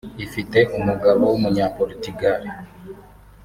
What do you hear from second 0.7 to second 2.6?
umugabo w’umunya Porutigale